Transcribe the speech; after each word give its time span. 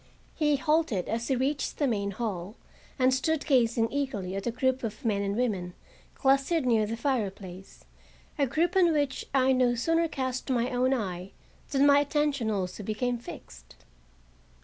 He 0.33 0.55
halted 0.55 1.07
as 1.07 1.27
he 1.27 1.35
reached 1.35 1.77
the 1.77 1.85
main 1.85 2.09
hall 2.09 2.55
and 2.97 3.13
stood 3.13 3.45
gazing 3.45 3.91
eagerly 3.91 4.35
at 4.35 4.47
a 4.47 4.51
group 4.51 4.83
of 4.83 5.05
men 5.05 5.21
and 5.21 5.35
women 5.35 5.75
clustered 6.15 6.65
near 6.65 6.87
the 6.87 6.97
fireplace—a 6.97 8.47
group 8.47 8.75
on 8.75 8.93
which 8.93 9.27
I 9.31 9.51
no 9.51 9.75
sooner 9.75 10.07
cast 10.07 10.49
my 10.49 10.71
own 10.71 10.91
eye 10.91 11.33
than 11.69 11.85
my 11.85 11.99
attention 11.99 12.49
also 12.49 12.81
became 12.81 13.19
fixed. 13.19 13.75